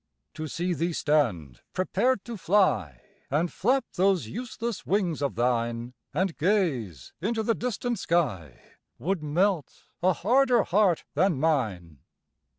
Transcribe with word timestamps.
To 0.33 0.47
see 0.47 0.73
thee 0.73 0.93
stand 0.93 1.61
prepared 1.73 2.25
to 2.25 2.35
fly, 2.35 3.01
And 3.29 3.53
flap 3.53 3.85
those 3.93 4.25
useless 4.25 4.83
wings 4.83 5.21
of 5.21 5.35
thine, 5.35 5.93
And 6.11 6.35
gaze 6.37 7.13
into 7.21 7.43
the 7.43 7.53
distant 7.53 7.99
sky, 7.99 8.63
Would 8.97 9.21
melt 9.21 9.85
a 10.01 10.13
harder 10.13 10.63
heart 10.63 11.03
than 11.13 11.39
mine. 11.39 11.99